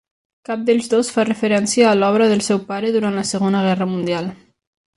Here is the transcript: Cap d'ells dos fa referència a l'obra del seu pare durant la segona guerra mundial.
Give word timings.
Cap 0.47 0.61
d'ells 0.69 0.87
dos 0.93 1.11
fa 1.17 1.25
referència 1.29 1.85
a 1.89 1.91
l'obra 1.99 2.29
del 2.33 2.43
seu 2.47 2.63
pare 2.73 2.89
durant 2.97 3.21
la 3.21 3.27
segona 3.35 3.63
guerra 3.69 3.89
mundial. 3.95 4.31